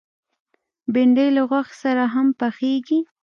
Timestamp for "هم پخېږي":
2.13-2.99